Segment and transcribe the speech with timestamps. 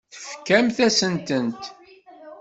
[0.13, 1.61] Tefkamt-asen-tent.